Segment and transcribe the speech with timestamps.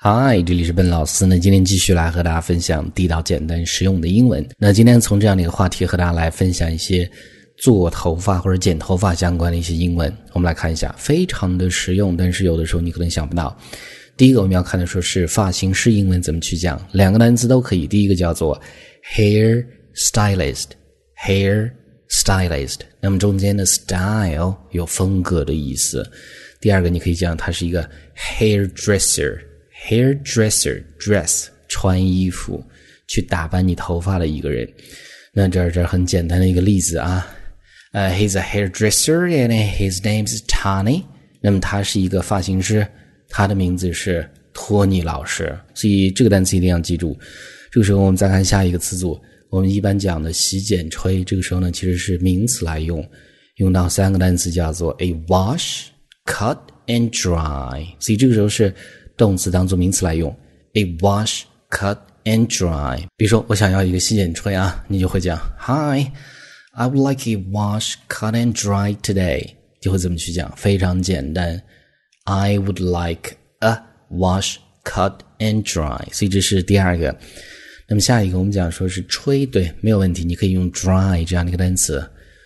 [0.00, 1.26] 嗨，这里是笨老师。
[1.26, 4.48] 那今天继续来和大家分享地道、简单、实用的英文。
[4.56, 7.10] 那今天从这样的一个话题和大家来分享一些
[7.56, 10.16] 做头发或者剪头发相关的一些英文。
[10.34, 13.58] 我们来看一下，非常的实用，但是有的时候你可能想不到。
[14.16, 17.84] 第一个我们要看的说是发型师英文怎么去讲，两个单词都可以。
[17.84, 18.56] 第一个叫做
[19.16, 21.72] hair stylist，hair
[22.08, 22.76] stylist。
[23.00, 26.08] 那么中间的 style 有风格的意思。
[26.60, 29.36] 第二个你可以讲它是一个 hairdresser。
[29.86, 32.64] Hairdresser dress 穿衣服
[33.06, 34.68] 去打扮你头发的一个人。
[35.32, 37.26] 那这儿这儿很简单的一个例子啊，
[37.92, 41.04] 呃、uh,，he's a hairdresser and his name is Tony。
[41.40, 42.86] 那么他是一个发型师，
[43.28, 45.56] 他的名字是托尼老师。
[45.74, 47.16] 所以这个单词一定要记住。
[47.70, 53.06] 这个时候我们再看下一个词组，我们一般讲的洗剪吹，这个时候呢其实是名词来用，
[53.56, 55.84] 用到三个单词叫做 a wash、
[56.26, 57.86] cut and dry。
[58.00, 58.74] 所以这个时候是。
[59.17, 60.35] 动词当做名词来用，
[60.73, 62.99] a wash, cut and dry。
[63.15, 66.11] 比如说，我想要一个洗剪吹啊，你就会讲，Hi,
[66.73, 69.55] I would like a wash, cut and dry today。
[69.81, 71.61] 就会这么去讲，非常简单。
[72.23, 73.77] I would like a
[74.09, 76.11] wash, cut and dry。
[76.11, 77.15] 所以这是第二个。
[77.87, 82.03] 那么下一个我们讲说是吹，对，没有问题，你可以用 dry 这样的一个单词，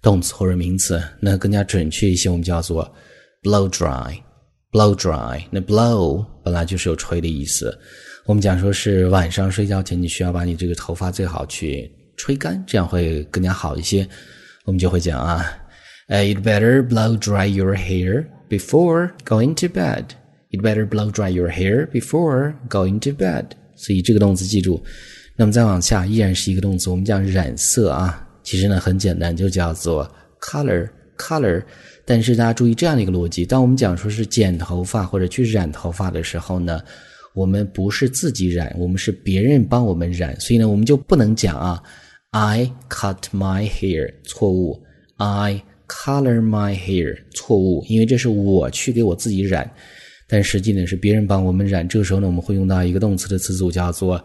[0.00, 1.00] 动词或者名词。
[1.20, 2.90] 那更加准确一些，我们叫做
[3.42, 7.77] blow dry。blow dry，那 blow 本来就是有吹的意思。
[8.25, 14.07] 我们讲说是晚上睡觉前，你需要把你这个头发最好去吹干，这样会更加好一些。
[14.65, 15.45] 我们就会讲啊，
[16.07, 20.05] 呃，you'd better blow dry your hair before going to bed.
[20.51, 23.45] You'd better blow dry your hair before going to bed.
[23.75, 24.81] 所以这个动词记住。
[25.35, 31.63] 那么再往下，依然是一个动词，我们讲染色啊，其实呢很简单，就叫做 color color。
[32.05, 36.81] 但是大家注意这样的一个逻辑：当我们讲说是剪头发或者去染头发的时候呢，
[37.33, 41.81] 我们不是自己染，我们是别人帮我们染，所以呢，我们就不能讲啊
[42.31, 44.83] ，I cut my hair，错误
[45.17, 49.71] ；I color my hair，错误，因为这是我去给我自己染，
[50.27, 51.87] 但实际呢是别人帮我们染。
[51.87, 54.21] 这个时候呢，我们会用到一个动词的词组叫做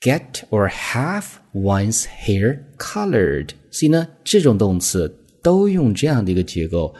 [0.00, 3.50] get or have one's hair colored。
[3.70, 5.14] 所以呢，这种动词。
[5.44, 6.92] 都用这样的一个结构，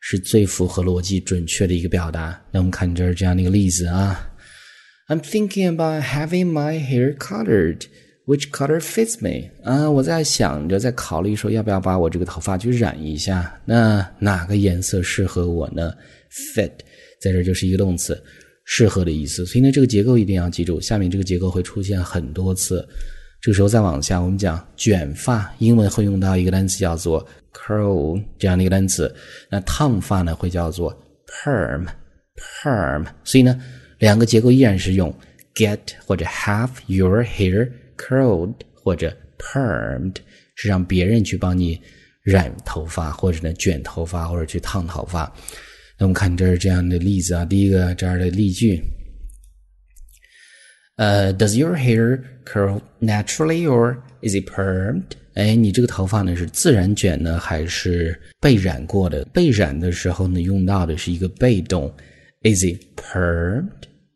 [0.00, 2.38] 是最符合逻辑准确的一个表达。
[2.52, 4.30] 那我们看这儿这样的一个例子啊
[5.08, 7.86] ，I'm thinking about having my hair colored.
[8.26, 9.48] Which color fits me?
[9.64, 13.58] 啊，我在想着，在考虑说要不要把我这个头发去染一下。
[13.64, 15.94] 那哪个颜色适合我呢
[16.54, 16.72] ？Fit
[17.22, 18.22] 在这就是一个动词，
[18.66, 19.46] 适合的意思。
[19.46, 20.78] 所以呢，这个结构一定要记住。
[20.78, 22.86] 下面这个结构会出现很多次。
[23.40, 29.14] 这个时候再往下，我们讲卷发，英文会用到一个单词叫做 curl 这样的一个单词。
[29.48, 30.92] 那烫发呢，会叫做
[31.28, 33.06] perm，perm。
[33.22, 33.60] 所以呢，
[33.98, 35.14] 两个结构依然是用
[35.54, 40.16] get 或者 have your hair curled 或者 permed，
[40.56, 41.80] 是让别人去帮你
[42.22, 45.32] 染头发，或者呢卷头发，或者去烫头发。
[45.96, 48.82] 那我们看这是这样的例子啊，第一个这儿的例句。
[50.98, 55.04] 呃，Does your hair curl naturally or is it permed？
[55.34, 59.24] 哎，你这个头发呢是自然卷呢，还是被染过的？
[59.26, 61.88] 被染的时候呢，用到的是一个被动
[62.42, 63.68] ，is it permed？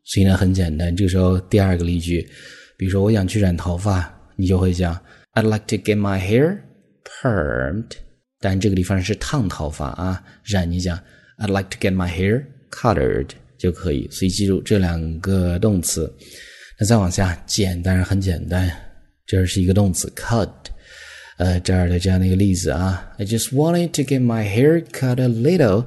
[0.03, 2.29] 所以呢，很简单，这个时候第二个例句，
[2.77, 5.01] 比如说我想去染头发，你就会讲
[5.35, 6.59] I'd like to get my hair
[7.05, 7.93] permed。
[8.41, 10.99] 但这个地方是烫头发啊，染你讲
[11.39, 12.43] I'd like to get my hair
[12.73, 14.09] colored 就可以。
[14.11, 16.13] 所以记住这两个动词。
[16.85, 18.71] 再往下剪，当然很简单，
[19.27, 20.49] 这是一个动词 cut。
[21.39, 25.87] 呃，这儿的这样的一个例子啊，I just wanted to get my hair cut a little。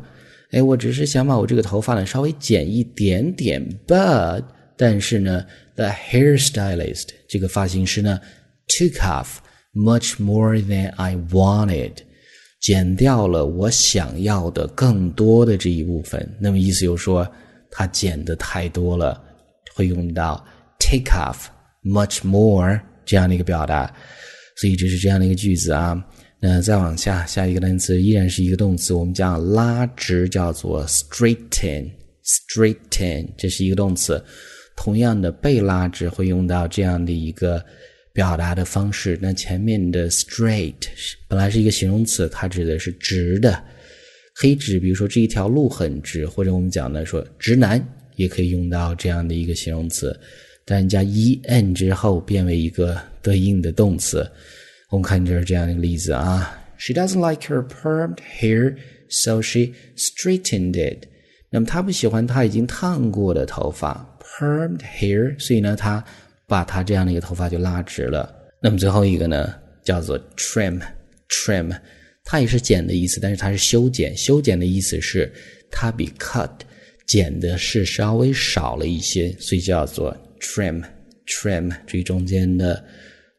[0.52, 4.44] 哎，我只是想把我这个头发呢稍微剪一点点，but
[4.76, 5.46] 但是呢
[5.76, 8.20] ，the hairstylist 这个发型师呢
[8.68, 9.38] took off
[9.74, 11.94] much more than I wanted，
[12.60, 16.28] 剪掉了我想要的更多的这一部分。
[16.40, 17.30] 那么意思就是说，
[17.72, 19.22] 他剪的太多了，
[19.74, 20.46] 会用到。
[20.96, 21.48] Take off
[21.84, 23.94] much more 这样的一个表达，
[24.58, 26.00] 所以这是这样的一个句子啊。
[26.40, 34.24] 那再往下，下一个单词依然是一个动词，我们讲拉直叫做 straighten，straighten 这是一个动词。
[34.76, 37.64] 同样的，被拉直会用到这样的一个
[38.14, 39.18] 表达的方式。
[39.22, 40.74] 那前面的 straight
[41.28, 43.64] 本来是一个形容词，它指的是直的，
[44.36, 47.82] 可以指比如说这一条路很直，或者我们讲的说直男
[48.18, 50.18] 也可以用到这样的一个形容词。
[50.66, 54.30] 但加 e n 之后变为一个对应的动词。
[54.90, 58.76] 我们看就是这样一个例子啊，She doesn't like her permed hair,
[59.10, 61.08] so she straightened it。
[61.50, 66.04] 那么她不喜欢她已经烫过的头发 permed hair，所以呢，她
[66.48, 68.34] 把她这样的一个头发就拉直了。
[68.62, 69.54] 那么最后一个呢，
[69.84, 71.78] 叫做 trim，trim，
[72.24, 74.16] 它也是剪的意思，但是它是修剪。
[74.18, 75.32] 修剪的意思是
[75.70, 76.50] 它比 cut
[77.06, 81.72] 剪的是稍微少了一些，所以叫做 trim，trim。
[81.86, 82.84] 注意中间的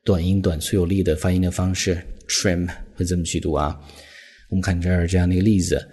[0.04, 1.96] 短音短促有力的发音的方式
[2.28, 3.78] ，trim 会这么去读啊。
[4.48, 5.88] 我们看这儿这样的一个例子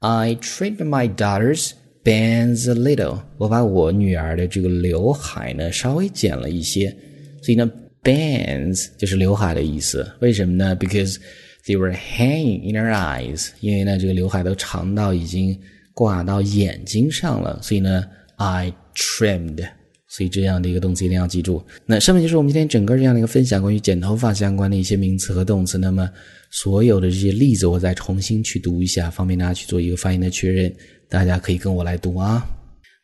[0.00, 1.70] ：I trim my daughter's
[2.04, 3.22] bangs a little。
[3.38, 6.94] 我把我女儿的这个刘海呢稍微剪了一些，
[7.42, 7.70] 所以呢。
[8.04, 11.18] bangs 就是刘海的意思，为什么呢？Because
[11.64, 15.56] they were hanging in her eyes，因为呢这个刘海都长到已经
[15.94, 18.04] 挂到眼睛上了，所以呢
[18.38, 19.64] I trimmed，
[20.14, 21.64] 所以这样的一个动词一定要记住。
[21.86, 25.78] 那上面就是我们今天整个这样的一个分享，关于剪头发相关的一些名词和动词。
[25.78, 26.06] 那么
[26.50, 30.70] 所有的这些例子，我再重新去读一下，方便大家去做一个发音的确认。
[31.08, 32.46] 大家可以跟我来读啊。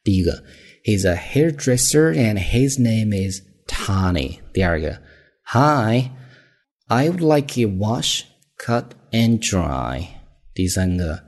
[0.05, 0.44] 第一个
[0.84, 4.37] ，He's a hairdresser and his name is Tony。
[4.52, 4.93] 第二个
[5.44, 6.10] ，Hi,
[6.88, 8.20] I would like a wash,
[8.58, 10.06] cut and dry。
[10.52, 11.22] 第三个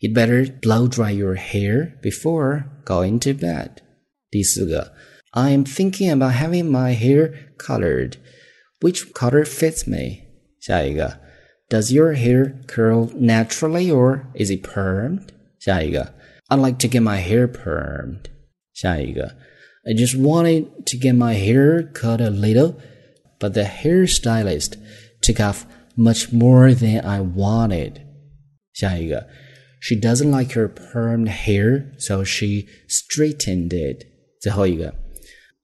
[0.00, 3.70] ，You'd better blow dry your hair before going to bed。
[4.30, 4.92] 第四个
[5.35, 8.17] ，I am thinking about having my hair colored.
[8.79, 10.23] Which color fits me？
[10.59, 11.19] 下一个，
[11.69, 15.29] Does your hair curl naturally or is it permed？
[15.59, 16.13] 下一个，
[16.49, 18.25] I'd like to get my hair permed。
[18.73, 19.35] 下一个。
[19.83, 22.75] I just wanted to get my hair cut a little,
[23.39, 24.73] but the hairstylist
[25.21, 25.65] took off
[25.95, 28.01] much more than I wanted.
[28.73, 29.27] 下一个,
[29.79, 34.05] she doesn't like her permed hair, so she straightened it.
[34.39, 34.93] 最后一个,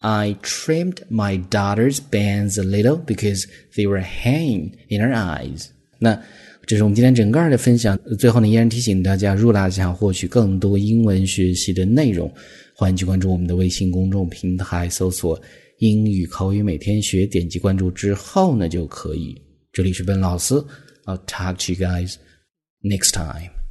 [0.02, 3.46] I trimmed my daughter's bangs a little because
[3.76, 5.69] they were hanging in her eyes.
[5.99, 6.20] 那
[6.66, 7.96] 这是我们今天整个的分享。
[8.19, 12.32] 最后呢，依然提醒大家，如果大家想获取更多英文学习的内容，
[12.75, 15.40] 欢迎去关注我们的微信公众平台，搜索
[15.78, 19.40] “英语口语每天学”，点击关注之后呢就可以。
[19.72, 20.55] 这里是本老师
[21.05, 22.16] ，I'll talk to you guys
[22.82, 23.61] next time.